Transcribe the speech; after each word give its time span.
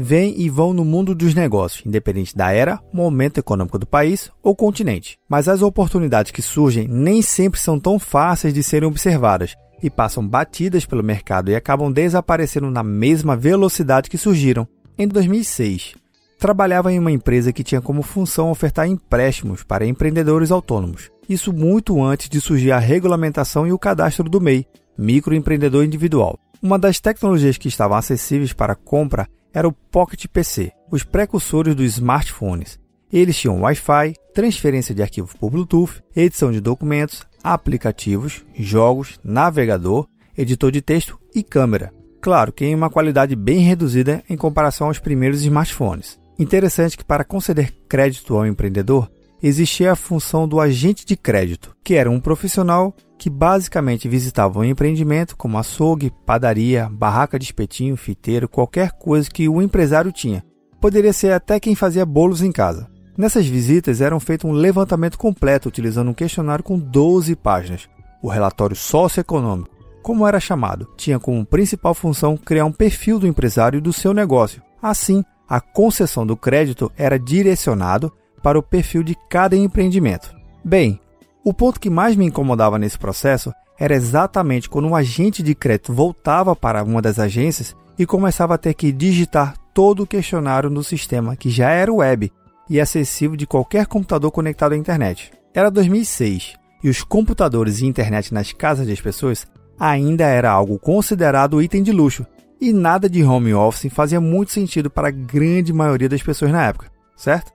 vêm 0.00 0.32
e 0.40 0.48
vão 0.48 0.72
no 0.72 0.84
mundo 0.84 1.12
dos 1.12 1.34
negócios, 1.34 1.84
independente 1.84 2.36
da 2.36 2.52
era, 2.52 2.80
momento 2.92 3.38
econômico 3.38 3.80
do 3.80 3.86
país 3.86 4.30
ou 4.40 4.54
continente. 4.54 5.18
Mas 5.28 5.48
as 5.48 5.60
oportunidades 5.60 6.30
que 6.30 6.40
surgem 6.40 6.86
nem 6.86 7.20
sempre 7.20 7.58
são 7.58 7.80
tão 7.80 7.98
fáceis 7.98 8.54
de 8.54 8.62
serem 8.62 8.88
observadas 8.88 9.56
e 9.82 9.90
passam 9.90 10.26
batidas 10.26 10.86
pelo 10.86 11.02
mercado 11.02 11.50
e 11.50 11.56
acabam 11.56 11.90
desaparecendo 11.90 12.70
na 12.70 12.84
mesma 12.84 13.36
velocidade 13.36 14.08
que 14.08 14.16
surgiram. 14.16 14.68
Em 14.96 15.08
2006, 15.08 15.94
trabalhava 16.38 16.92
em 16.92 16.98
uma 16.98 17.10
empresa 17.10 17.52
que 17.52 17.64
tinha 17.64 17.80
como 17.80 18.02
função 18.02 18.52
ofertar 18.52 18.86
empréstimos 18.86 19.64
para 19.64 19.86
empreendedores 19.86 20.52
autônomos. 20.52 21.10
Isso 21.28 21.52
muito 21.52 22.00
antes 22.00 22.28
de 22.28 22.40
surgir 22.40 22.70
a 22.70 22.78
regulamentação 22.78 23.66
e 23.66 23.72
o 23.72 23.78
cadastro 23.78 24.28
do 24.28 24.40
MEI, 24.40 24.64
microempreendedor 24.96 25.84
individual. 25.84 26.38
Uma 26.62 26.78
das 26.78 27.00
tecnologias 27.00 27.58
que 27.58 27.68
estavam 27.68 27.96
acessíveis 27.96 28.52
para 28.52 28.74
compra 28.74 29.28
era 29.58 29.66
o 29.66 29.72
Pocket 29.72 30.24
PC, 30.28 30.70
os 30.88 31.02
precursores 31.02 31.74
dos 31.74 31.86
smartphones. 31.86 32.78
Eles 33.12 33.36
tinham 33.36 33.62
Wi-Fi, 33.62 34.14
transferência 34.32 34.94
de 34.94 35.02
arquivos 35.02 35.32
por 35.34 35.50
Bluetooth, 35.50 36.00
edição 36.14 36.52
de 36.52 36.60
documentos, 36.60 37.24
aplicativos, 37.42 38.44
jogos, 38.54 39.18
navegador, 39.24 40.06
editor 40.36 40.70
de 40.70 40.80
texto 40.80 41.18
e 41.34 41.42
câmera. 41.42 41.92
Claro 42.20 42.52
que 42.52 42.64
em 42.64 42.74
uma 42.74 42.88
qualidade 42.88 43.34
bem 43.34 43.58
reduzida 43.58 44.22
em 44.30 44.36
comparação 44.36 44.86
aos 44.86 45.00
primeiros 45.00 45.42
smartphones. 45.42 46.20
Interessante 46.38 46.96
que 46.96 47.04
para 47.04 47.24
conceder 47.24 47.74
crédito 47.88 48.36
ao 48.36 48.46
empreendedor, 48.46 49.10
existia 49.42 49.92
a 49.92 49.96
função 49.96 50.46
do 50.48 50.60
agente 50.60 51.04
de 51.04 51.16
crédito, 51.16 51.74
que 51.84 51.94
era 51.94 52.10
um 52.10 52.20
profissional 52.20 52.94
que 53.18 53.28
basicamente 53.28 54.08
visitavam 54.08 54.62
um 54.62 54.64
empreendimento 54.64 55.36
como 55.36 55.58
açougue, 55.58 56.12
padaria, 56.24 56.88
barraca 56.90 57.38
de 57.38 57.44
espetinho, 57.44 57.96
fiteiro, 57.96 58.48
qualquer 58.48 58.92
coisa 58.92 59.28
que 59.28 59.48
o 59.48 59.60
empresário 59.60 60.12
tinha. 60.12 60.44
Poderia 60.80 61.12
ser 61.12 61.32
até 61.32 61.58
quem 61.58 61.74
fazia 61.74 62.06
bolos 62.06 62.42
em 62.42 62.52
casa. 62.52 62.88
Nessas 63.16 63.46
visitas 63.46 64.00
eram 64.00 64.20
feito 64.20 64.46
um 64.46 64.52
levantamento 64.52 65.18
completo 65.18 65.68
utilizando 65.68 66.10
um 66.10 66.14
questionário 66.14 66.62
com 66.62 66.78
12 66.78 67.34
páginas. 67.34 67.88
O 68.22 68.28
relatório 68.28 68.76
socioeconômico, 68.76 69.76
como 70.02 70.26
era 70.26 70.38
chamado, 70.38 70.88
tinha 70.96 71.18
como 71.18 71.44
principal 71.44 71.94
função 71.94 72.36
criar 72.36 72.64
um 72.64 72.72
perfil 72.72 73.18
do 73.18 73.26
empresário 73.26 73.78
e 73.78 73.80
do 73.80 73.92
seu 73.92 74.14
negócio. 74.14 74.62
Assim, 74.80 75.24
a 75.48 75.60
concessão 75.60 76.24
do 76.24 76.36
crédito 76.36 76.92
era 76.96 77.18
direcionado 77.18 78.12
para 78.42 78.58
o 78.58 78.62
perfil 78.62 79.02
de 79.02 79.16
cada 79.28 79.56
empreendimento. 79.56 80.34
Bem, 80.64 81.00
o 81.44 81.52
ponto 81.52 81.80
que 81.80 81.90
mais 81.90 82.16
me 82.16 82.26
incomodava 82.26 82.78
nesse 82.78 82.98
processo 82.98 83.52
era 83.78 83.94
exatamente 83.94 84.68
quando 84.68 84.88
um 84.88 84.96
agente 84.96 85.42
de 85.42 85.54
crédito 85.54 85.92
voltava 85.92 86.54
para 86.56 86.82
uma 86.82 87.00
das 87.00 87.18
agências 87.18 87.76
e 87.98 88.04
começava 88.04 88.54
a 88.54 88.58
ter 88.58 88.74
que 88.74 88.92
digitar 88.92 89.54
todo 89.72 90.02
o 90.02 90.06
questionário 90.06 90.68
no 90.68 90.82
sistema 90.82 91.36
que 91.36 91.48
já 91.48 91.70
era 91.70 91.92
web 91.92 92.32
e 92.68 92.80
acessível 92.80 93.36
de 93.36 93.46
qualquer 93.46 93.86
computador 93.86 94.30
conectado 94.30 94.72
à 94.72 94.76
internet. 94.76 95.32
Era 95.54 95.70
2006 95.70 96.54
e 96.82 96.88
os 96.88 97.02
computadores 97.02 97.80
e 97.80 97.86
internet 97.86 98.32
nas 98.34 98.52
casas 98.52 98.86
das 98.86 99.00
pessoas 99.00 99.46
ainda 99.78 100.24
era 100.24 100.50
algo 100.50 100.78
considerado 100.78 101.62
item 101.62 101.82
de 101.82 101.92
luxo 101.92 102.26
e 102.60 102.72
nada 102.72 103.08
de 103.08 103.22
home 103.22 103.54
office 103.54 103.92
fazia 103.92 104.20
muito 104.20 104.52
sentido 104.52 104.90
para 104.90 105.08
a 105.08 105.12
grande 105.12 105.72
maioria 105.72 106.08
das 106.08 106.22
pessoas 106.22 106.50
na 106.50 106.66
época, 106.66 106.90
certo? 107.16 107.52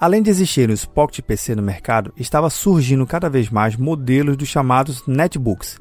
Além 0.00 0.22
de 0.22 0.30
existirem 0.30 0.72
os 0.72 0.84
Pocket 0.84 1.24
PC 1.24 1.56
no 1.56 1.62
mercado, 1.62 2.12
estava 2.16 2.48
surgindo 2.48 3.04
cada 3.04 3.28
vez 3.28 3.50
mais 3.50 3.74
modelos 3.74 4.36
dos 4.36 4.46
chamados 4.46 5.04
netbooks, 5.08 5.80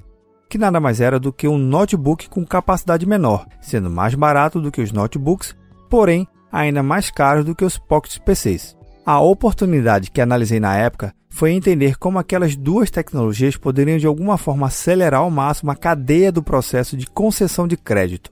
que 0.50 0.58
nada 0.58 0.80
mais 0.80 1.00
era 1.00 1.20
do 1.20 1.32
que 1.32 1.48
um 1.48 1.58
notebook 1.58 2.28
com 2.28 2.44
capacidade 2.44 3.06
menor, 3.06 3.46
sendo 3.62 3.92
mais 3.92 4.16
barato 4.16 4.60
do 4.60 4.72
que 4.72 4.82
os 4.82 4.92
notebooks, 4.92 5.56
porém 5.88 6.28
ainda 6.52 6.82
mais 6.82 7.12
caro 7.12 7.44
do 7.44 7.54
que 7.54 7.64
os 7.64 7.78
Pocket 7.78 8.18
PCs. 8.22 8.76
A 9.06 9.20
oportunidade 9.20 10.10
que 10.10 10.20
analisei 10.20 10.60
na 10.60 10.76
época 10.76 11.14
foi 11.30 11.52
entender 11.52 11.98
como 11.98 12.18
aquelas 12.18 12.56
duas 12.56 12.90
tecnologias 12.90 13.56
poderiam 13.56 14.00
de 14.00 14.08
alguma 14.08 14.36
forma 14.36 14.66
acelerar 14.66 15.22
ao 15.22 15.30
máximo 15.30 15.70
a 15.70 15.76
cadeia 15.76 16.32
do 16.32 16.42
processo 16.42 16.98
de 16.98 17.06
concessão 17.06 17.68
de 17.68 17.78
crédito. 17.78 18.32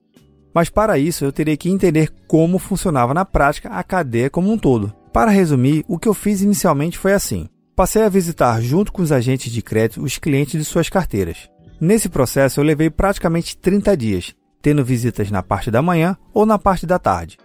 Mas 0.55 0.69
para 0.69 0.97
isso 0.97 1.25
eu 1.25 1.33
teria 1.33 1.57
que 1.57 1.69
entender 1.69 2.09
como 2.29 2.57
funcionava 2.57 3.13
na 3.13 3.25
prática 3.25 3.67
a 3.67 3.83
cadeia 3.83 4.29
como 4.29 4.49
um 4.49 4.57
todo. 4.57 4.93
Para 5.11 5.29
resumir, 5.29 5.83
o 5.85 5.99
que 5.99 6.07
eu 6.07 6.13
fiz 6.13 6.41
inicialmente 6.41 6.97
foi 6.97 7.11
assim: 7.11 7.49
passei 7.75 8.03
a 8.03 8.09
visitar 8.09 8.61
junto 8.61 8.93
com 8.93 9.01
os 9.01 9.11
agentes 9.11 9.51
de 9.51 9.61
crédito 9.61 10.01
os 10.01 10.17
clientes 10.17 10.57
de 10.57 10.63
suas 10.63 10.87
carteiras. 10.87 11.49
Nesse 11.79 12.07
processo 12.07 12.61
eu 12.61 12.63
levei 12.63 12.89
praticamente 12.89 13.57
30 13.57 13.97
dias, 13.97 14.33
tendo 14.61 14.85
visitas 14.85 15.29
na 15.29 15.43
parte 15.43 15.69
da 15.69 15.81
manhã 15.81 16.15
ou 16.33 16.45
na 16.45 16.57
parte 16.57 16.85
da 16.85 16.97
tarde. 16.97 17.37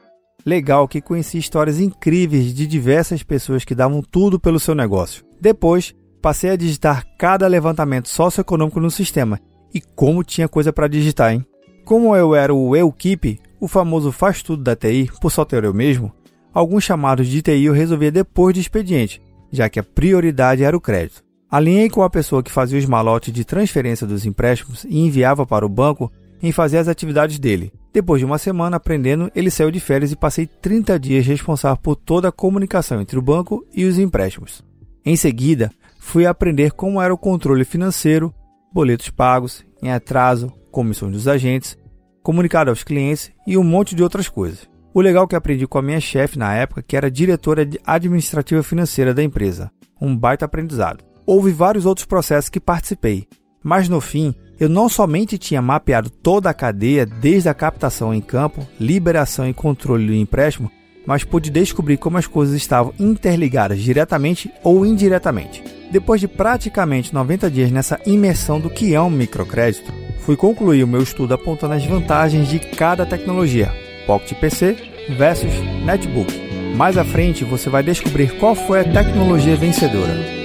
Legal 0.46 0.86
que 0.86 1.00
conheci 1.00 1.36
histórias 1.36 1.80
incríveis 1.80 2.54
de 2.54 2.64
diversas 2.64 3.24
pessoas 3.24 3.64
que 3.64 3.74
davam 3.74 4.02
tudo 4.02 4.38
pelo 4.38 4.60
seu 4.60 4.74
negócio. 4.74 5.24
Depois, 5.40 5.92
passei 6.22 6.50
a 6.50 6.56
digitar 6.56 7.04
cada 7.18 7.48
levantamento 7.48 8.08
socioeconômico 8.08 8.78
no 8.78 8.90
sistema 8.90 9.40
e 9.74 9.80
como 9.80 10.22
tinha 10.22 10.48
coisa 10.48 10.72
para 10.72 10.88
digitar, 10.88 11.32
hein? 11.32 11.44
Como 11.84 12.14
eu 12.16 12.34
era 12.34 12.54
o 12.54 12.76
eu 12.76 12.90
keep, 12.92 13.40
o 13.58 13.66
famoso 13.68 14.12
faz 14.12 14.42
tudo 14.42 14.62
da 14.62 14.76
TI, 14.76 15.10
por 15.20 15.30
só 15.30 15.44
ter 15.44 15.64
eu 15.64 15.74
mesmo, 15.74 16.12
Alguns 16.52 16.82
chamados 16.82 17.28
de 17.28 17.42
TI 17.42 17.64
eu 17.64 17.72
resolvia 17.72 18.10
depois 18.10 18.54
de 18.54 18.60
expediente, 18.60 19.22
já 19.52 19.68
que 19.68 19.78
a 19.78 19.84
prioridade 19.84 20.64
era 20.64 20.76
o 20.76 20.80
crédito. 20.80 21.22
Alinhei 21.48 21.88
com 21.88 22.02
a 22.02 22.10
pessoa 22.10 22.42
que 22.42 22.50
fazia 22.50 22.78
os 22.78 22.86
malotes 22.86 23.32
de 23.32 23.44
transferência 23.44 24.06
dos 24.06 24.26
empréstimos 24.26 24.84
e 24.84 24.98
enviava 24.98 25.46
para 25.46 25.64
o 25.64 25.68
banco 25.68 26.10
em 26.42 26.50
fazer 26.50 26.78
as 26.78 26.88
atividades 26.88 27.38
dele. 27.38 27.72
Depois 27.92 28.20
de 28.20 28.24
uma 28.24 28.38
semana 28.38 28.76
aprendendo, 28.76 29.30
ele 29.34 29.50
saiu 29.50 29.70
de 29.70 29.78
férias 29.78 30.10
e 30.10 30.16
passei 30.16 30.46
30 30.46 30.98
dias 30.98 31.26
responsável 31.26 31.76
por 31.76 31.96
toda 31.96 32.28
a 32.28 32.32
comunicação 32.32 33.00
entre 33.00 33.18
o 33.18 33.22
banco 33.22 33.64
e 33.74 33.84
os 33.84 33.98
empréstimos. 33.98 34.62
Em 35.04 35.16
seguida, 35.16 35.70
fui 35.98 36.26
aprender 36.26 36.72
como 36.72 37.00
era 37.00 37.14
o 37.14 37.18
controle 37.18 37.64
financeiro, 37.64 38.34
boletos 38.72 39.10
pagos, 39.10 39.64
em 39.82 39.90
atraso, 39.90 40.52
comissões 40.70 41.12
dos 41.12 41.28
agentes, 41.28 41.76
comunicado 42.22 42.70
aos 42.70 42.84
clientes 42.84 43.30
e 43.46 43.56
um 43.56 43.64
monte 43.64 43.94
de 43.94 44.02
outras 44.02 44.28
coisas. 44.28 44.68
O 44.92 45.00
legal 45.00 45.26
que 45.26 45.36
aprendi 45.36 45.66
com 45.66 45.78
a 45.78 45.82
minha 45.82 46.00
chefe 46.00 46.38
na 46.38 46.52
época, 46.54 46.82
que 46.82 46.96
era 46.96 47.10
diretora 47.10 47.68
administrativa 47.84 48.62
financeira 48.62 49.14
da 49.14 49.22
empresa. 49.22 49.70
Um 50.00 50.16
baita 50.16 50.44
aprendizado. 50.44 51.04
Houve 51.26 51.52
vários 51.52 51.86
outros 51.86 52.06
processos 52.06 52.50
que 52.50 52.58
participei, 52.58 53.28
mas 53.62 53.88
no 53.88 54.00
fim, 54.00 54.34
eu 54.58 54.68
não 54.68 54.88
somente 54.88 55.38
tinha 55.38 55.62
mapeado 55.62 56.10
toda 56.10 56.50
a 56.50 56.54
cadeia 56.54 57.06
desde 57.06 57.48
a 57.48 57.54
captação 57.54 58.12
em 58.12 58.20
campo, 58.20 58.66
liberação 58.80 59.48
e 59.48 59.54
controle 59.54 60.06
do 60.06 60.14
empréstimo, 60.14 60.70
mas 61.06 61.24
pude 61.24 61.50
descobrir 61.50 61.96
como 61.96 62.18
as 62.18 62.26
coisas 62.26 62.54
estavam 62.54 62.92
interligadas 62.98 63.80
diretamente 63.80 64.50
ou 64.62 64.84
indiretamente. 64.84 65.62
Depois 65.90 66.20
de 66.20 66.28
praticamente 66.28 67.12
90 67.12 67.50
dias 67.50 67.70
nessa 67.70 67.98
imersão 68.06 68.60
do 68.60 68.70
que 68.70 68.94
é 68.94 69.00
um 69.00 69.10
microcrédito, 69.10 69.92
fui 70.20 70.36
concluir 70.36 70.84
o 70.84 70.88
meu 70.88 71.02
estudo 71.02 71.34
apontando 71.34 71.74
as 71.74 71.84
vantagens 71.84 72.48
de 72.48 72.58
cada 72.58 73.04
tecnologia, 73.04 73.72
Pocket 74.06 74.38
PC 74.38 74.76
versus 75.16 75.52
Netbook. 75.84 76.32
Mais 76.76 76.96
à 76.96 77.04
frente 77.04 77.44
você 77.44 77.68
vai 77.68 77.82
descobrir 77.82 78.38
qual 78.38 78.54
foi 78.54 78.80
a 78.80 78.84
tecnologia 78.84 79.56
vencedora. 79.56 80.39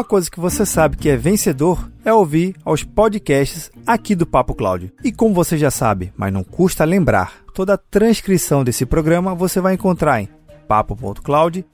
Uma 0.00 0.04
coisa 0.04 0.30
que 0.30 0.40
você 0.40 0.64
sabe 0.64 0.96
que 0.96 1.10
é 1.10 1.16
vencedor 1.16 1.90
é 2.02 2.10
ouvir 2.10 2.56
aos 2.64 2.82
podcasts 2.82 3.70
aqui 3.86 4.14
do 4.14 4.24
Papo 4.24 4.54
Cloud. 4.54 4.90
E 5.04 5.12
como 5.12 5.34
você 5.34 5.58
já 5.58 5.70
sabe, 5.70 6.10
mas 6.16 6.32
não 6.32 6.42
custa 6.42 6.86
lembrar, 6.86 7.34
toda 7.52 7.74
a 7.74 7.76
transcrição 7.76 8.64
desse 8.64 8.86
programa 8.86 9.34
você 9.34 9.60
vai 9.60 9.74
encontrar 9.74 10.22
em 10.22 10.28
papo.cloud 10.66 11.66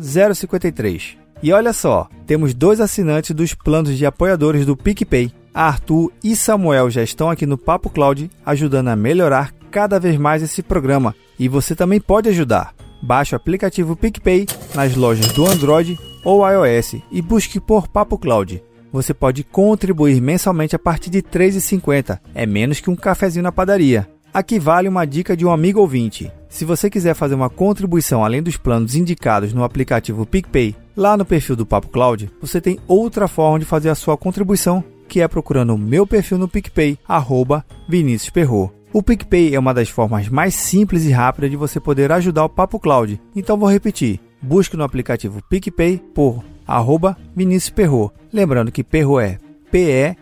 053. 0.00 1.16
E 1.40 1.52
olha 1.52 1.72
só, 1.72 2.08
temos 2.26 2.52
dois 2.52 2.80
assinantes 2.80 3.30
dos 3.30 3.54
planos 3.54 3.96
de 3.96 4.04
apoiadores 4.04 4.66
do 4.66 4.76
PicPay. 4.76 5.32
Arthur 5.54 6.10
e 6.24 6.34
Samuel 6.34 6.90
já 6.90 7.04
estão 7.04 7.30
aqui 7.30 7.46
no 7.46 7.56
Papo 7.56 7.90
Cloud 7.90 8.28
ajudando 8.44 8.88
a 8.88 8.96
melhorar 8.96 9.54
cada 9.70 10.00
vez 10.00 10.18
mais 10.18 10.42
esse 10.42 10.64
programa 10.64 11.14
e 11.38 11.46
você 11.46 11.76
também 11.76 12.00
pode 12.00 12.28
ajudar. 12.28 12.74
Baixe 13.00 13.36
o 13.36 13.36
aplicativo 13.36 13.94
PicPay 13.94 14.48
nas 14.74 14.96
lojas 14.96 15.28
do 15.28 15.46
Android 15.46 15.96
ou 16.24 16.48
iOS 16.48 16.96
e 17.10 17.20
busque 17.22 17.60
por 17.60 17.88
Papo 17.88 18.18
Cloud. 18.18 18.62
Você 18.92 19.14
pode 19.14 19.42
contribuir 19.42 20.20
mensalmente 20.20 20.76
a 20.76 20.78
partir 20.78 21.10
de 21.10 21.18
R$ 21.18 21.24
3,50. 21.24 22.20
É 22.34 22.44
menos 22.44 22.80
que 22.80 22.90
um 22.90 22.96
cafezinho 22.96 23.42
na 23.42 23.50
padaria. 23.50 24.08
Aqui 24.34 24.58
vale 24.58 24.88
uma 24.88 25.06
dica 25.06 25.36
de 25.36 25.44
um 25.44 25.50
amigo 25.50 25.80
ouvinte. 25.80 26.30
Se 26.48 26.64
você 26.64 26.88
quiser 26.88 27.14
fazer 27.14 27.34
uma 27.34 27.50
contribuição 27.50 28.24
além 28.24 28.42
dos 28.42 28.56
planos 28.56 28.94
indicados 28.94 29.52
no 29.52 29.64
aplicativo 29.64 30.26
PicPay, 30.26 30.74
lá 30.96 31.16
no 31.16 31.24
perfil 31.24 31.56
do 31.56 31.66
Papo 31.66 31.88
Cloud, 31.88 32.30
você 32.40 32.60
tem 32.60 32.78
outra 32.86 33.28
forma 33.28 33.58
de 33.58 33.64
fazer 33.64 33.88
a 33.88 33.94
sua 33.94 34.16
contribuição, 34.16 34.84
que 35.08 35.20
é 35.20 35.28
procurando 35.28 35.74
o 35.74 35.78
meu 35.78 36.06
perfil 36.06 36.38
no 36.38 36.48
PicPay, 36.48 36.98
arroba 37.06 37.64
Vinícius 37.88 38.30
Perro. 38.30 38.72
O 38.92 39.02
PicPay 39.02 39.54
é 39.54 39.58
uma 39.58 39.72
das 39.72 39.88
formas 39.88 40.28
mais 40.28 40.54
simples 40.54 41.04
e 41.04 41.10
rápidas 41.10 41.50
de 41.50 41.56
você 41.56 41.80
poder 41.80 42.12
ajudar 42.12 42.44
o 42.44 42.48
Papo 42.48 42.78
Cloud. 42.78 43.20
Então 43.34 43.56
vou 43.56 43.70
repetir. 43.70 44.20
Busque 44.42 44.76
no 44.76 44.82
aplicativo 44.82 45.40
PicPay 45.48 45.98
por 46.14 46.42
arroba 46.66 47.16
Vinícius 47.34 47.70
Perro. 47.70 48.12
Lembrando 48.32 48.72
que 48.72 48.82
Perro 48.82 49.20
é 49.20 49.38
P-E-R-R-O-T-T. 49.70 50.18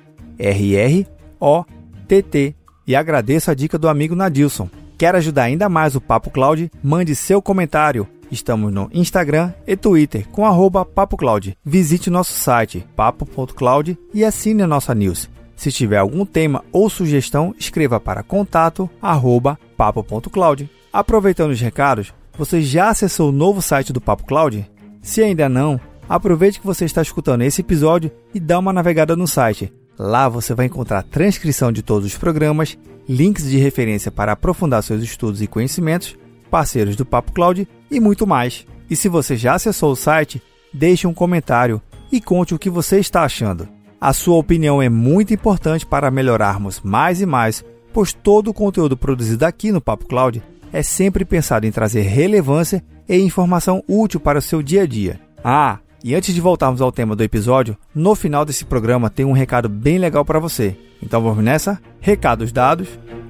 E 2.87 2.96
agradeço 2.96 3.50
a 3.50 3.55
dica 3.55 3.78
do 3.78 3.88
amigo 3.88 4.14
Nadilson. 4.14 4.69
Quer 4.99 5.14
ajudar 5.17 5.44
ainda 5.44 5.69
mais 5.69 5.96
o 5.96 6.00
Papo 6.00 6.31
Cloud? 6.31 6.70
Mande 6.82 7.14
seu 7.14 7.40
comentário. 7.40 8.06
Estamos 8.31 8.72
no 8.72 8.90
Instagram 8.93 9.52
e 9.67 9.76
Twitter 9.76 10.28
com 10.28 10.44
arroba 10.44 10.84
Papo 10.84 11.16
Cloud. 11.16 11.56
Visite 11.64 12.11
nosso 12.11 12.32
site 12.32 12.87
papo.cloud 12.94 13.99
e 14.12 14.25
assine 14.25 14.62
a 14.62 14.66
nossa 14.66 14.94
news. 14.94 15.28
Se 15.56 15.73
tiver 15.73 15.99
algum 15.99 16.25
tema 16.25 16.64
ou 16.73 16.88
sugestão, 16.88 17.55
escreva 17.58 17.99
para 17.99 18.23
contato 18.23 18.88
arroba 19.00 19.58
papo.cloud. 19.76 20.70
Aproveitando 20.93 21.50
os 21.50 21.61
recados, 21.61 22.12
você 22.40 22.62
já 22.62 22.88
acessou 22.88 23.28
o 23.28 23.32
novo 23.32 23.60
site 23.60 23.92
do 23.92 24.00
Papo 24.00 24.25
Cloud? 24.25 24.66
Se 25.02 25.22
ainda 25.22 25.46
não, 25.46 25.78
aproveite 26.08 26.58
que 26.58 26.66
você 26.66 26.87
está 26.87 27.02
escutando 27.02 27.42
esse 27.42 27.60
episódio 27.60 28.10
e 28.32 28.40
dá 28.40 28.58
uma 28.58 28.72
navegada 28.72 29.14
no 29.14 29.28
site. 29.28 29.70
Lá 29.98 30.26
você 30.26 30.54
vai 30.54 30.64
encontrar 30.64 31.02
transcrição 31.02 31.70
de 31.70 31.82
todos 31.82 32.06
os 32.06 32.16
programas, 32.16 32.78
links 33.06 33.44
de 33.44 33.58
referência 33.58 34.10
para 34.10 34.32
aprofundar 34.32 34.82
seus 34.82 35.02
estudos 35.02 35.42
e 35.42 35.46
conhecimentos, 35.46 36.16
parceiros 36.50 36.96
do 36.96 37.04
Papo 37.04 37.31
Cloud 37.32 37.69
e 37.90 38.00
muito 38.00 38.26
mais. 38.26 38.66
E 38.88 38.96
se 38.96 39.06
você 39.06 39.37
já 39.37 39.56
acessou 39.56 39.92
o 39.92 39.96
site, 39.96 40.42
deixe 40.72 41.06
um 41.06 41.12
comentário 41.12 41.78
e 42.10 42.22
conte 42.22 42.54
o 42.54 42.58
que 42.58 42.70
você 42.70 42.98
está 42.98 43.22
achando. 43.22 43.69
A 44.00 44.14
sua 44.14 44.38
opinião 44.38 44.81
é 44.81 44.88
muito 44.88 45.34
importante 45.34 45.84
para 45.84 46.10
melhorarmos 46.10 46.81
mais 46.81 47.20
e 47.20 47.26
mais, 47.26 47.62
pois 47.92 48.14
todo 48.14 48.48
o 48.48 48.54
conteúdo 48.54 48.96
produzido 48.96 49.44
aqui 49.44 49.70
no 49.70 49.78
Papo 49.78 50.06
Cloud 50.06 50.42
é 50.72 50.82
sempre 50.82 51.25
pensado 51.25 51.67
em 51.67 51.72
trazer 51.72 52.02
relevância 52.02 52.82
e 53.08 53.19
informação 53.19 53.82
útil 53.88 54.20
para 54.20 54.38
o 54.38 54.43
seu 54.43 54.62
dia 54.62 54.82
a 54.82 54.87
dia. 54.87 55.20
Ah, 55.43 55.78
e 56.02 56.14
antes 56.14 56.34
de 56.34 56.40
voltarmos 56.40 56.81
ao 56.81 56.93
tema 56.93 57.14
do 57.14 57.22
episódio, 57.22 57.76
no 57.94 58.14
final 58.14 58.44
desse 58.44 58.64
programa 58.64 59.11
tem 59.11 59.25
um 59.25 59.32
recado 59.32 59.69
bem 59.69 59.99
legal 59.99 60.25
para 60.25 60.38
você. 60.38 60.76
Então 61.02 61.22
vamos 61.22 61.44
nessa? 61.44 61.81
Recados 62.00 62.52
dados, 62.52 62.88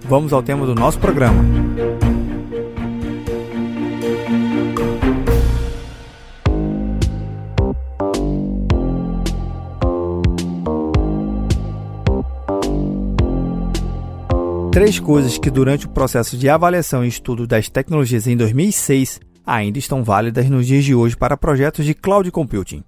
vamos 0.09 0.33
ao 0.33 0.43
tema 0.43 0.67
do 0.67 0.75
nosso 0.75 0.99
programa. 0.99 2.10
Três 14.73 15.01
coisas 15.01 15.37
que, 15.37 15.51
durante 15.51 15.87
o 15.87 15.89
processo 15.89 16.37
de 16.37 16.49
avaliação 16.49 17.05
e 17.05 17.09
estudo 17.09 17.45
das 17.45 17.69
tecnologias 17.69 18.29
em 18.29 18.37
2006, 18.37 19.19
ainda 19.45 19.81
estão 19.81 20.05
válidas 20.05 20.49
nos 20.49 20.65
dias 20.65 20.85
de 20.85 20.95
hoje 20.95 21.17
para 21.17 21.37
projetos 21.37 21.85
de 21.85 21.93
cloud 21.93 22.31
computing. 22.31 22.85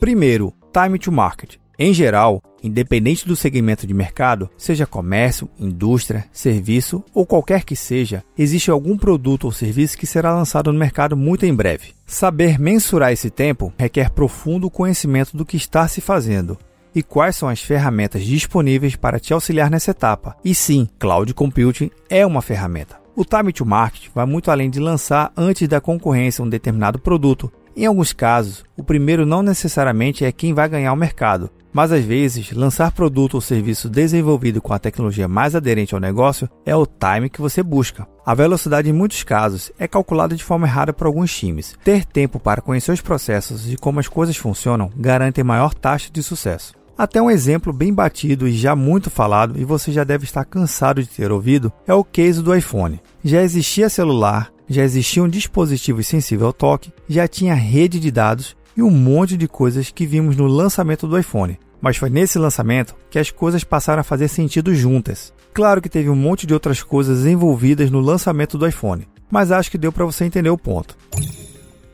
Primeiro, 0.00 0.54
time 0.72 0.98
to 0.98 1.12
market. 1.12 1.56
Em 1.78 1.92
geral, 1.92 2.42
independente 2.62 3.28
do 3.28 3.36
segmento 3.36 3.86
de 3.86 3.92
mercado, 3.92 4.48
seja 4.56 4.86
comércio, 4.86 5.48
indústria, 5.58 6.24
serviço 6.32 7.04
ou 7.12 7.26
qualquer 7.26 7.64
que 7.64 7.76
seja, 7.76 8.24
existe 8.36 8.70
algum 8.70 8.96
produto 8.96 9.44
ou 9.44 9.52
serviço 9.52 9.98
que 9.98 10.06
será 10.06 10.34
lançado 10.34 10.72
no 10.72 10.78
mercado 10.78 11.18
muito 11.18 11.44
em 11.44 11.54
breve. 11.54 11.92
Saber 12.06 12.58
mensurar 12.58 13.12
esse 13.12 13.28
tempo 13.28 13.72
requer 13.78 14.08
profundo 14.08 14.70
conhecimento 14.70 15.36
do 15.36 15.44
que 15.44 15.58
está 15.58 15.86
se 15.86 16.00
fazendo 16.00 16.56
e 16.94 17.02
quais 17.02 17.36
são 17.36 17.48
as 17.48 17.62
ferramentas 17.62 18.24
disponíveis 18.24 18.96
para 18.96 19.20
te 19.20 19.32
auxiliar 19.32 19.70
nessa 19.70 19.90
etapa. 19.90 20.36
E 20.44 20.54
sim, 20.54 20.88
cloud 20.98 21.32
computing 21.34 21.90
é 22.08 22.24
uma 22.26 22.42
ferramenta. 22.42 23.00
O 23.14 23.24
time 23.24 23.52
to 23.52 23.66
market 23.66 24.08
vai 24.14 24.24
muito 24.24 24.50
além 24.50 24.70
de 24.70 24.80
lançar 24.80 25.32
antes 25.36 25.68
da 25.68 25.80
concorrência 25.80 26.44
um 26.44 26.48
determinado 26.48 26.98
produto. 26.98 27.52
Em 27.76 27.86
alguns 27.86 28.12
casos, 28.12 28.64
o 28.76 28.82
primeiro 28.82 29.26
não 29.26 29.42
necessariamente 29.42 30.24
é 30.24 30.32
quem 30.32 30.54
vai 30.54 30.68
ganhar 30.68 30.92
o 30.92 30.96
mercado, 30.96 31.50
mas 31.72 31.92
às 31.92 32.04
vezes 32.04 32.52
lançar 32.52 32.92
produto 32.92 33.34
ou 33.34 33.40
serviço 33.40 33.88
desenvolvido 33.88 34.60
com 34.60 34.72
a 34.72 34.78
tecnologia 34.78 35.28
mais 35.28 35.54
aderente 35.54 35.94
ao 35.94 36.00
negócio 36.00 36.48
é 36.64 36.74
o 36.74 36.86
time 36.86 37.30
que 37.30 37.40
você 37.40 37.62
busca. 37.62 38.06
A 38.24 38.34
velocidade 38.34 38.88
em 38.88 38.92
muitos 38.92 39.22
casos 39.22 39.72
é 39.78 39.86
calculada 39.86 40.34
de 40.34 40.44
forma 40.44 40.66
errada 40.66 40.92
por 40.92 41.06
alguns 41.06 41.36
times. 41.36 41.76
Ter 41.84 42.04
tempo 42.04 42.38
para 42.38 42.60
conhecer 42.60 42.92
os 42.92 43.00
processos 43.00 43.72
e 43.72 43.76
como 43.76 44.00
as 44.00 44.08
coisas 44.08 44.36
funcionam 44.36 44.90
garante 44.96 45.42
maior 45.42 45.74
taxa 45.74 46.10
de 46.12 46.22
sucesso. 46.22 46.79
Até 47.00 47.22
um 47.22 47.30
exemplo 47.30 47.72
bem 47.72 47.94
batido 47.94 48.46
e 48.46 48.52
já 48.52 48.76
muito 48.76 49.08
falado, 49.08 49.58
e 49.58 49.64
você 49.64 49.90
já 49.90 50.04
deve 50.04 50.24
estar 50.24 50.44
cansado 50.44 51.02
de 51.02 51.08
ter 51.08 51.32
ouvido, 51.32 51.72
é 51.86 51.94
o 51.94 52.04
case 52.04 52.42
do 52.42 52.54
iPhone. 52.54 53.00
Já 53.24 53.40
existia 53.40 53.88
celular, 53.88 54.52
já 54.68 54.84
existia 54.84 55.22
um 55.22 55.28
dispositivo 55.28 56.02
sensível 56.02 56.48
ao 56.48 56.52
toque, 56.52 56.92
já 57.08 57.26
tinha 57.26 57.54
rede 57.54 57.98
de 57.98 58.10
dados 58.10 58.54
e 58.76 58.82
um 58.82 58.90
monte 58.90 59.34
de 59.38 59.48
coisas 59.48 59.90
que 59.90 60.04
vimos 60.04 60.36
no 60.36 60.46
lançamento 60.46 61.08
do 61.08 61.18
iPhone. 61.18 61.58
Mas 61.80 61.96
foi 61.96 62.10
nesse 62.10 62.38
lançamento 62.38 62.94
que 63.08 63.18
as 63.18 63.30
coisas 63.30 63.64
passaram 63.64 64.02
a 64.02 64.04
fazer 64.04 64.28
sentido 64.28 64.74
juntas. 64.74 65.32
Claro 65.54 65.80
que 65.80 65.88
teve 65.88 66.10
um 66.10 66.14
monte 66.14 66.46
de 66.46 66.52
outras 66.52 66.82
coisas 66.82 67.24
envolvidas 67.24 67.90
no 67.90 68.00
lançamento 68.00 68.58
do 68.58 68.68
iPhone, 68.68 69.08
mas 69.30 69.50
acho 69.50 69.70
que 69.70 69.78
deu 69.78 69.90
para 69.90 70.04
você 70.04 70.26
entender 70.26 70.50
o 70.50 70.58
ponto. 70.58 70.98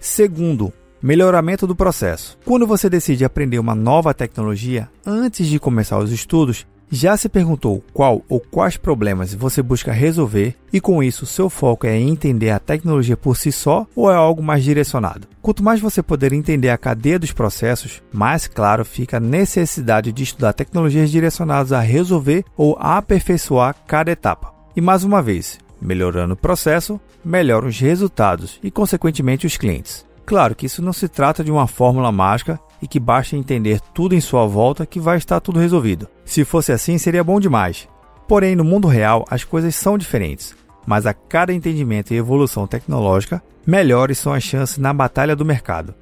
Segundo, 0.00 0.72
Melhoramento 1.02 1.66
do 1.66 1.76
processo. 1.76 2.38
Quando 2.44 2.66
você 2.66 2.88
decide 2.88 3.24
aprender 3.24 3.58
uma 3.58 3.74
nova 3.74 4.14
tecnologia, 4.14 4.88
antes 5.04 5.46
de 5.46 5.58
começar 5.58 5.98
os 5.98 6.10
estudos, 6.10 6.66
já 6.90 7.16
se 7.16 7.28
perguntou 7.28 7.84
qual 7.92 8.22
ou 8.28 8.40
quais 8.40 8.76
problemas 8.76 9.34
você 9.34 9.60
busca 9.60 9.92
resolver 9.92 10.54
e 10.72 10.80
com 10.80 11.02
isso 11.02 11.26
seu 11.26 11.50
foco 11.50 11.86
é 11.86 11.98
entender 11.98 12.50
a 12.50 12.60
tecnologia 12.60 13.16
por 13.16 13.36
si 13.36 13.50
só 13.50 13.86
ou 13.94 14.10
é 14.10 14.14
algo 14.14 14.42
mais 14.42 14.62
direcionado? 14.62 15.26
Quanto 15.42 15.62
mais 15.62 15.80
você 15.80 16.02
poder 16.02 16.32
entender 16.32 16.70
a 16.70 16.78
cadeia 16.78 17.18
dos 17.18 17.32
processos, 17.32 18.02
mais 18.12 18.46
claro 18.46 18.84
fica 18.84 19.16
a 19.16 19.20
necessidade 19.20 20.12
de 20.12 20.22
estudar 20.22 20.52
tecnologias 20.52 21.10
direcionadas 21.10 21.72
a 21.72 21.80
resolver 21.80 22.44
ou 22.56 22.76
a 22.80 22.98
aperfeiçoar 22.98 23.76
cada 23.86 24.12
etapa. 24.12 24.54
E 24.74 24.80
mais 24.80 25.04
uma 25.04 25.20
vez, 25.20 25.58
melhorando 25.80 26.34
o 26.34 26.36
processo, 26.36 27.00
melhoram 27.24 27.68
os 27.68 27.78
resultados 27.78 28.58
e 28.62 28.70
consequentemente 28.70 29.46
os 29.46 29.56
clientes. 29.56 30.06
Claro 30.26 30.56
que 30.56 30.66
isso 30.66 30.82
não 30.82 30.92
se 30.92 31.08
trata 31.08 31.44
de 31.44 31.52
uma 31.52 31.68
fórmula 31.68 32.10
mágica 32.10 32.58
e 32.82 32.88
que 32.88 32.98
basta 32.98 33.36
entender 33.36 33.80
tudo 33.94 34.14
em 34.14 34.20
sua 34.20 34.44
volta 34.44 34.84
que 34.84 34.98
vai 34.98 35.16
estar 35.16 35.40
tudo 35.40 35.60
resolvido. 35.60 36.08
Se 36.24 36.44
fosse 36.44 36.72
assim, 36.72 36.98
seria 36.98 37.22
bom 37.22 37.38
demais. 37.38 37.88
Porém, 38.26 38.56
no 38.56 38.64
mundo 38.64 38.88
real, 38.88 39.24
as 39.30 39.44
coisas 39.44 39.76
são 39.76 39.96
diferentes, 39.96 40.54
mas 40.84 41.06
a 41.06 41.14
cada 41.14 41.52
entendimento 41.52 42.12
e 42.12 42.16
evolução 42.16 42.66
tecnológica, 42.66 43.40
melhores 43.64 44.18
são 44.18 44.32
as 44.32 44.42
chances 44.42 44.78
na 44.78 44.92
batalha 44.92 45.36
do 45.36 45.44
mercado. 45.44 45.94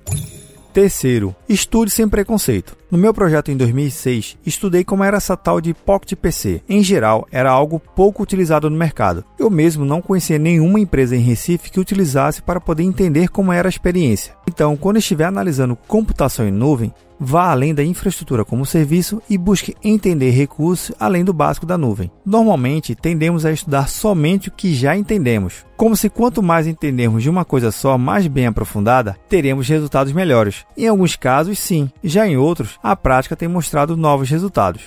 Terceiro, 0.74 1.36
estude 1.48 1.88
sem 1.92 2.08
preconceito. 2.08 2.76
No 2.90 2.98
meu 2.98 3.14
projeto 3.14 3.48
em 3.48 3.56
2006, 3.56 4.36
estudei 4.44 4.82
como 4.82 5.04
era 5.04 5.18
essa 5.18 5.36
tal 5.36 5.60
de 5.60 5.72
Pocket 5.72 6.18
PC. 6.18 6.62
Em 6.68 6.82
geral, 6.82 7.28
era 7.30 7.48
algo 7.48 7.78
pouco 7.78 8.24
utilizado 8.24 8.68
no 8.68 8.76
mercado. 8.76 9.24
Eu 9.38 9.48
mesmo 9.48 9.84
não 9.84 10.02
conhecia 10.02 10.36
nenhuma 10.36 10.80
empresa 10.80 11.14
em 11.14 11.20
Recife 11.20 11.70
que 11.70 11.78
utilizasse 11.78 12.42
para 12.42 12.60
poder 12.60 12.82
entender 12.82 13.28
como 13.28 13.52
era 13.52 13.68
a 13.68 13.70
experiência. 13.70 14.34
Então, 14.48 14.76
quando 14.76 14.96
estiver 14.96 15.26
analisando 15.26 15.76
computação 15.76 16.44
em 16.44 16.50
nuvem, 16.50 16.92
Vá 17.18 17.50
além 17.50 17.74
da 17.74 17.84
infraestrutura 17.84 18.44
como 18.44 18.66
serviço 18.66 19.22
e 19.28 19.38
busque 19.38 19.74
entender 19.82 20.30
recursos 20.30 20.94
além 20.98 21.24
do 21.24 21.32
básico 21.32 21.66
da 21.66 21.78
nuvem. 21.78 22.10
Normalmente, 22.24 22.94
tendemos 22.94 23.46
a 23.46 23.52
estudar 23.52 23.88
somente 23.88 24.48
o 24.48 24.52
que 24.52 24.74
já 24.74 24.96
entendemos, 24.96 25.64
como 25.76 25.96
se 25.96 26.08
quanto 26.08 26.42
mais 26.42 26.66
entendermos 26.66 27.22
de 27.22 27.30
uma 27.30 27.44
coisa 27.44 27.70
só 27.70 27.96
mais 27.98 28.26
bem 28.26 28.46
aprofundada, 28.46 29.16
teremos 29.28 29.68
resultados 29.68 30.12
melhores. 30.12 30.64
Em 30.76 30.88
alguns 30.88 31.16
casos, 31.16 31.58
sim, 31.58 31.90
já 32.02 32.26
em 32.26 32.36
outros, 32.36 32.78
a 32.82 32.94
prática 32.96 33.36
tem 33.36 33.48
mostrado 33.48 33.96
novos 33.96 34.30
resultados. 34.30 34.82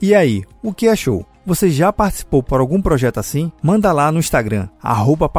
E 0.00 0.14
aí, 0.14 0.44
o 0.62 0.72
que 0.72 0.88
achou? 0.88 1.26
Você 1.46 1.70
já 1.70 1.92
participou 1.92 2.42
por 2.42 2.58
algum 2.58 2.82
projeto 2.82 3.18
assim? 3.18 3.52
Manda 3.62 3.92
lá 3.92 4.10
no 4.10 4.18
Instagram, 4.18 4.68
arroba 4.82 5.30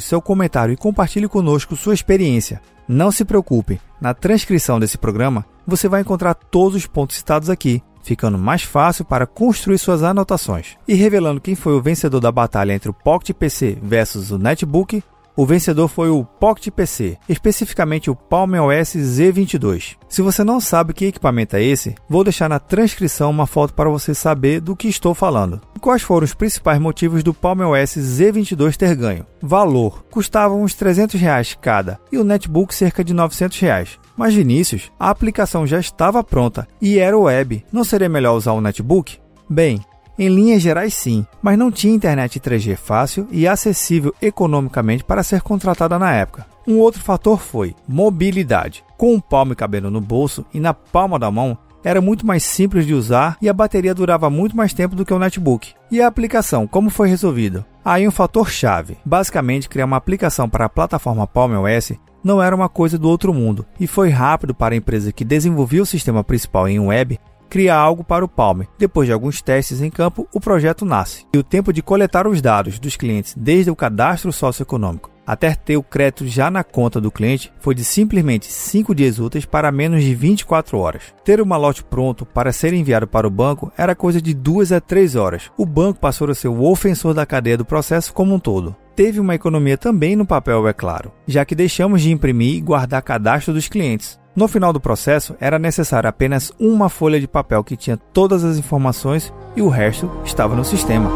seu 0.00 0.22
comentário 0.22 0.72
e 0.72 0.76
compartilhe 0.76 1.28
conosco 1.28 1.76
sua 1.76 1.92
experiência. 1.92 2.62
Não 2.88 3.12
se 3.12 3.26
preocupe, 3.26 3.78
na 4.00 4.14
transcrição 4.14 4.80
desse 4.80 4.96
programa 4.96 5.44
você 5.66 5.86
vai 5.86 6.00
encontrar 6.00 6.32
todos 6.32 6.74
os 6.74 6.86
pontos 6.86 7.16
citados 7.16 7.50
aqui 7.50 7.82
ficando 8.02 8.38
mais 8.38 8.62
fácil 8.62 9.04
para 9.04 9.26
construir 9.26 9.78
suas 9.78 10.02
anotações. 10.02 10.76
E 10.88 10.94
revelando 10.94 11.40
quem 11.40 11.54
foi 11.54 11.74
o 11.74 11.82
vencedor 11.82 12.20
da 12.20 12.32
batalha 12.32 12.72
entre 12.72 12.88
o 12.88 12.94
Pocket 12.94 13.36
PC 13.36 13.78
versus 13.82 14.30
o 14.30 14.38
Netbook, 14.38 15.02
o 15.36 15.46
vencedor 15.46 15.88
foi 15.88 16.10
o 16.10 16.24
Pocket 16.24 16.72
PC, 16.72 17.16
especificamente 17.28 18.10
o 18.10 18.16
Palm 18.16 18.54
OS 18.54 18.94
Z22. 18.96 19.96
Se 20.08 20.22
você 20.22 20.44
não 20.44 20.60
sabe 20.60 20.92
que 20.92 21.06
equipamento 21.06 21.56
é 21.56 21.62
esse, 21.62 21.94
vou 22.08 22.24
deixar 22.24 22.48
na 22.48 22.58
transcrição 22.58 23.30
uma 23.30 23.46
foto 23.46 23.72
para 23.74 23.88
você 23.88 24.14
saber 24.14 24.60
do 24.60 24.76
que 24.76 24.88
estou 24.88 25.14
falando. 25.14 25.60
Quais 25.80 26.02
foram 26.02 26.24
os 26.24 26.34
principais 26.34 26.78
motivos 26.78 27.22
do 27.22 27.32
Palm 27.32 27.60
OS 27.60 27.96
Z22 27.96 28.76
ter 28.76 28.94
ganho? 28.94 29.26
Valor: 29.40 30.04
custava 30.10 30.54
uns 30.54 30.74
300 30.74 31.20
reais 31.20 31.56
cada 31.60 31.98
e 32.12 32.18
o 32.18 32.24
netbook 32.24 32.74
cerca 32.74 33.02
de 33.02 33.14
900 33.14 33.58
reais. 33.60 33.98
Mas 34.16 34.34
Vinícius, 34.34 34.92
a 34.98 35.08
aplicação 35.08 35.66
já 35.66 35.80
estava 35.80 36.22
pronta 36.22 36.68
e 36.80 36.98
era 36.98 37.16
web. 37.16 37.64
Não 37.72 37.84
seria 37.84 38.08
melhor 38.08 38.34
usar 38.34 38.52
o 38.52 38.60
netbook? 38.60 39.18
Bem, 39.48 39.80
em 40.20 40.28
linhas 40.28 40.60
gerais, 40.60 40.92
sim, 40.92 41.26
mas 41.40 41.56
não 41.56 41.72
tinha 41.72 41.94
internet 41.94 42.38
3G 42.38 42.76
fácil 42.76 43.26
e 43.30 43.48
acessível 43.48 44.14
economicamente 44.20 45.02
para 45.02 45.22
ser 45.22 45.40
contratada 45.40 45.98
na 45.98 46.12
época. 46.12 46.44
Um 46.68 46.76
outro 46.76 47.00
fator 47.00 47.40
foi 47.40 47.74
mobilidade. 47.88 48.84
Com 48.98 49.14
o 49.14 49.22
palmo 49.22 49.56
cabendo 49.56 49.90
no 49.90 49.98
bolso 49.98 50.44
e 50.52 50.60
na 50.60 50.74
palma 50.74 51.18
da 51.18 51.30
mão, 51.30 51.56
era 51.82 52.02
muito 52.02 52.26
mais 52.26 52.44
simples 52.44 52.84
de 52.84 52.92
usar 52.92 53.38
e 53.40 53.48
a 53.48 53.54
bateria 53.54 53.94
durava 53.94 54.28
muito 54.28 54.54
mais 54.54 54.74
tempo 54.74 54.94
do 54.94 55.06
que 55.06 55.14
o 55.14 55.18
netbook. 55.18 55.72
E 55.90 56.02
a 56.02 56.06
aplicação, 56.06 56.66
como 56.66 56.90
foi 56.90 57.08
resolvido? 57.08 57.64
Aí 57.82 58.06
um 58.06 58.10
fator 58.10 58.50
chave. 58.50 58.98
Basicamente, 59.02 59.70
criar 59.70 59.86
uma 59.86 59.96
aplicação 59.96 60.50
para 60.50 60.66
a 60.66 60.68
plataforma 60.68 61.26
Palm 61.26 61.54
OS 61.54 61.92
não 62.22 62.42
era 62.42 62.54
uma 62.54 62.68
coisa 62.68 62.98
do 62.98 63.08
outro 63.08 63.32
mundo 63.32 63.64
e 63.80 63.86
foi 63.86 64.10
rápido 64.10 64.54
para 64.54 64.74
a 64.74 64.76
empresa 64.76 65.12
que 65.12 65.24
desenvolvia 65.24 65.82
o 65.82 65.86
sistema 65.86 66.22
principal 66.22 66.68
em 66.68 66.78
web 66.78 67.18
cria 67.50 67.74
algo 67.74 68.02
para 68.04 68.24
o 68.24 68.28
Palmer. 68.28 68.68
Depois 68.78 69.06
de 69.06 69.12
alguns 69.12 69.42
testes 69.42 69.82
em 69.82 69.90
campo, 69.90 70.26
o 70.32 70.40
projeto 70.40 70.86
nasce. 70.86 71.26
E 71.34 71.38
o 71.38 71.42
tempo 71.42 71.72
de 71.72 71.82
coletar 71.82 72.26
os 72.26 72.40
dados 72.40 72.78
dos 72.78 72.96
clientes 72.96 73.34
desde 73.36 73.70
o 73.70 73.76
cadastro 73.76 74.32
socioeconômico 74.32 75.10
até 75.30 75.54
ter 75.54 75.76
o 75.76 75.82
crédito 75.82 76.26
já 76.26 76.50
na 76.50 76.64
conta 76.64 77.00
do 77.00 77.08
cliente 77.08 77.52
foi 77.60 77.72
de 77.72 77.84
simplesmente 77.84 78.46
5 78.46 78.92
dias 78.92 79.20
úteis 79.20 79.44
para 79.44 79.70
menos 79.70 80.02
de 80.02 80.12
24 80.12 80.76
horas. 80.76 81.14
Ter 81.24 81.40
o 81.40 81.46
malote 81.46 81.84
pronto 81.84 82.26
para 82.26 82.52
ser 82.52 82.72
enviado 82.72 83.06
para 83.06 83.28
o 83.28 83.30
banco 83.30 83.72
era 83.78 83.94
coisa 83.94 84.20
de 84.20 84.34
2 84.34 84.72
a 84.72 84.80
3 84.80 85.14
horas. 85.14 85.48
O 85.56 85.64
banco 85.64 86.00
passou 86.00 86.28
a 86.28 86.34
ser 86.34 86.48
o 86.48 86.64
ofensor 86.64 87.14
da 87.14 87.24
cadeia 87.24 87.56
do 87.56 87.64
processo 87.64 88.12
como 88.12 88.34
um 88.34 88.40
todo 88.40 88.74
teve 89.00 89.18
uma 89.18 89.34
economia 89.34 89.78
também 89.78 90.14
no 90.14 90.26
papel, 90.26 90.68
é 90.68 90.74
claro, 90.74 91.10
já 91.26 91.42
que 91.42 91.54
deixamos 91.54 92.02
de 92.02 92.12
imprimir 92.12 92.56
e 92.56 92.60
guardar 92.60 93.00
cadastro 93.00 93.54
dos 93.54 93.66
clientes. 93.66 94.19
No 94.34 94.46
final 94.46 94.72
do 94.72 94.80
processo, 94.80 95.34
era 95.40 95.58
necessário 95.58 96.08
apenas 96.08 96.52
uma 96.58 96.88
folha 96.88 97.18
de 97.18 97.26
papel 97.26 97.64
que 97.64 97.76
tinha 97.76 97.96
todas 97.96 98.44
as 98.44 98.58
informações 98.58 99.32
e 99.56 99.62
o 99.62 99.68
resto 99.68 100.10
estava 100.24 100.54
no 100.54 100.64
sistema. 100.64 101.10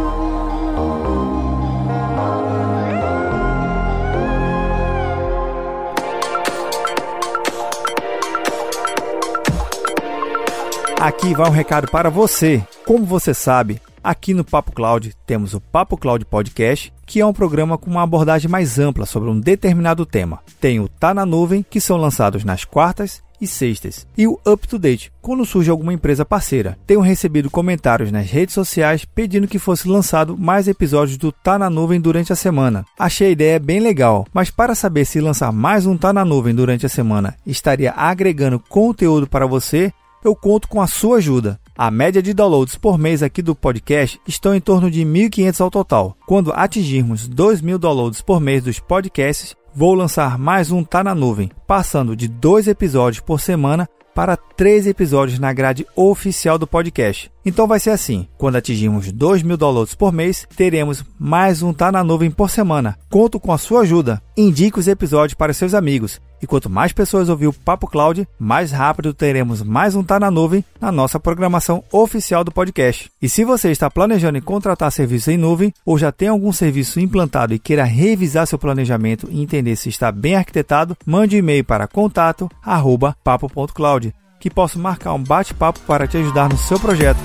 Aqui 11.01 11.35
vai 11.35 11.49
um 11.49 11.53
recado 11.53 11.89
para 11.91 12.11
você. 12.11 12.67
Como 12.85 13.05
você 13.05 13.33
sabe, 13.33 13.81
Aqui 14.05 14.35
no 14.35 14.45
Papo 14.45 14.71
Cloud 14.71 15.15
temos 15.27 15.55
o 15.55 15.61
Papo 15.63 15.97
Cloud 15.97 16.27
Podcast, 16.27 16.93
que 17.07 17.21
é 17.21 17.27
um 17.27 17.33
programa 17.33 17.79
com 17.79 17.91
uma 17.91 18.03
abordagem 18.03 18.51
mais 18.51 18.79
ampla 18.79 19.07
sobre 19.07 19.31
um 19.31 19.41
determinado 19.41 20.05
tema. 20.05 20.41
Tem 20.61 20.79
o 20.79 20.89
Tá 20.89 21.15
na 21.15 21.25
Nuvem, 21.25 21.65
que 21.71 21.81
são 21.81 21.97
lançados 21.97 22.45
nas 22.45 22.67
quartas 22.67 23.23
e 23.41 23.47
sextas, 23.47 24.07
e 24.17 24.27
o 24.27 24.39
Up 24.47 24.69
to 24.69 24.79
Date, 24.79 25.11
quando 25.23 25.47
surge 25.47 25.71
alguma 25.71 25.95
empresa 25.95 26.23
parceira. 26.23 26.77
Tenho 26.87 27.01
recebido 27.01 27.51
comentários 27.51 28.13
nas 28.13 28.27
redes 28.31 28.55
sociais 28.55 29.07
pedindo 29.07 29.49
que 29.49 29.59
fosse 29.59 29.89
lançado 29.89 30.37
mais 30.37 30.69
episódios 30.69 31.17
do 31.17 31.33
Tá 31.33 31.59
na 31.59 31.71
Nuvem 31.71 31.99
durante 31.99 32.31
a 32.31 32.37
semana. 32.37 32.85
Achei 32.99 33.29
a 33.29 33.33
ideia 33.33 33.59
bem 33.59 33.81
legal, 33.81 34.27
mas 34.35 34.51
para 34.51 34.75
saber 34.75 35.07
se 35.07 35.19
lançar 35.19 35.51
mais 35.51 35.87
um 35.87 35.97
Tá 35.97 36.13
na 36.13 36.27
Nuvem 36.27 36.55
durante 36.55 36.85
a 36.85 36.91
semana 36.91 37.37
estaria 37.47 37.93
agregando 37.93 38.61
conteúdo 38.69 39.27
para 39.27 39.47
você, 39.47 39.91
eu 40.23 40.37
conto 40.37 40.69
com 40.69 40.83
a 40.83 40.87
sua 40.87 41.17
ajuda. 41.17 41.59
A 41.77 41.91
média 41.91 42.23
de 42.23 42.33
downloads 42.33 42.77
por 42.77 42.97
mês 42.97 43.21
aqui 43.21 43.43
do 43.43 43.53
podcast 43.53 44.21
estão 44.29 44.55
em 44.55 44.61
torno 44.61 44.89
de 44.89 45.05
1.500 45.05 45.61
ao 45.61 45.71
total. 45.73 46.17
Quando 46.25 46.53
atingirmos 46.53 47.29
2.000 47.29 47.79
downloads 47.79 48.23
por 48.23 48.41
mês 48.41 48.63
dos 48.63 48.79
podcasts, 48.79 49.57
vou 49.75 49.93
lançar 49.93 50.39
mais 50.39 50.71
um 50.71 50.85
Tá 50.85 51.03
na 51.03 51.17
Nuvem, 51.17 51.51
passando 51.67 52.15
de 52.15 52.29
dois 52.29 52.69
episódios 52.69 53.19
por 53.19 53.41
semana 53.41 53.89
para 54.15 54.37
três 54.37 54.87
episódios 54.87 55.41
na 55.41 55.53
grade 55.53 55.85
oficial 55.97 56.57
do 56.57 56.67
podcast. 56.67 57.34
Então 57.45 57.67
vai 57.67 57.79
ser 57.79 57.91
assim: 57.91 58.27
quando 58.39 58.57
atingirmos 58.57 59.13
2 59.13 59.43
mil 59.43 59.57
downloads 59.57 59.95
por 59.95 60.13
mês, 60.13 60.47
teremos 60.57 61.05
mais 61.19 61.63
um 61.63 61.73
Tá 61.73 61.93
na 61.93 62.03
Nuvem 62.03 62.31
por 62.31 62.51
semana. 62.51 62.99
Conto 63.11 63.39
com 63.39 63.53
a 63.53 63.59
sua 63.59 63.83
ajuda. 63.83 64.23
Indique 64.37 64.79
os 64.79 64.89
episódios 64.89 65.35
para 65.35 65.53
seus 65.53 65.75
amigos. 65.75 66.21
E 66.43 66.47
quanto 66.47 66.69
mais 66.69 66.93
pessoas 66.93 67.29
ouvir 67.31 67.47
o 67.47 67.53
Papo 67.53 67.87
Cloud, 67.87 68.29
mais 68.39 68.71
rápido 68.71 69.15
teremos 69.15 69.63
mais 69.63 69.95
um 69.95 70.03
Tá 70.03 70.21
na 70.21 70.31
Nuvem 70.31 70.63
na 70.81 70.93
nossa 70.93 71.19
programação 71.19 71.83
oficial 71.91 72.45
do 72.45 72.53
podcast. 72.53 73.11
E 73.21 73.29
se 73.31 73.45
você 73.45 73.71
está 73.71 73.91
planejando 73.91 74.43
contratar 74.43 74.93
serviço 74.93 75.31
em 75.31 75.39
nuvem 75.39 75.73
ou 75.87 75.97
já 75.97 76.13
tem 76.13 76.29
algum 76.29 76.53
serviço 76.53 77.01
implantado 77.01 77.55
e 77.55 77.59
queira 77.59 77.85
revisar 77.85 78.47
seu 78.47 78.59
planejamento 78.59 79.27
e 79.31 79.41
entender 79.41 79.75
se 79.77 79.89
está 79.89 80.13
bem 80.13 80.37
arquitetado, 80.37 80.95
mande 81.07 81.37
um 81.37 81.39
e-mail 81.39 81.65
para 81.65 81.89
contato@papo.cloud 81.89 84.15
que 84.45 84.51
posso 84.51 84.79
marcar 84.79 85.15
um 85.15 85.23
bate-papo 85.23 85.81
para 85.87 86.07
te 86.07 86.19
ajudar 86.19 86.51
no 86.51 86.59
seu 86.59 86.79
projeto. 86.79 87.19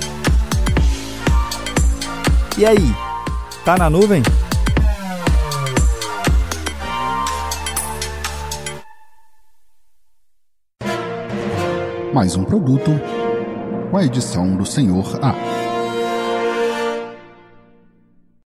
E 2.56 2.64
aí, 2.64 2.94
tá 3.62 3.76
na 3.76 3.90
nuvem? 3.90 4.22
Mais 12.14 12.36
um 12.36 12.44
produto 12.44 12.90
com 13.90 13.98
a 13.98 14.02
edição 14.02 14.56
do 14.56 14.64
Senhor 14.64 15.20
A. 15.22 15.49